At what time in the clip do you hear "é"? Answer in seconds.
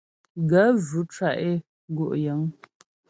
1.49-1.51